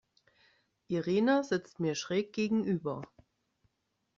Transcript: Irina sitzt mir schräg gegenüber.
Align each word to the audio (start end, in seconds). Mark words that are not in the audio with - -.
Irina 0.87 1.43
sitzt 1.43 1.79
mir 1.79 1.93
schräg 1.93 2.33
gegenüber. 2.33 3.03